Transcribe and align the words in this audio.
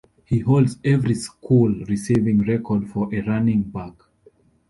He 0.25 0.39
holds 0.39 0.79
every 0.83 1.13
school 1.13 1.69
receiving 1.87 2.39
record 2.39 2.89
for 2.89 3.13
a 3.13 3.21
running 3.21 3.61
back. 3.61 3.93